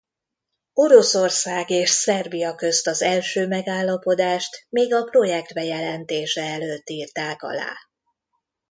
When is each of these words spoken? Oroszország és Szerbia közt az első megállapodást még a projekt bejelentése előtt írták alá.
Oroszország 0.73 1.69
és 1.69 1.89
Szerbia 1.89 2.55
közt 2.55 2.87
az 2.87 3.01
első 3.01 3.47
megállapodást 3.47 4.65
még 4.69 4.93
a 4.93 5.01
projekt 5.03 5.53
bejelentése 5.53 6.41
előtt 6.43 6.89
írták 6.89 7.41
alá. 7.41 7.73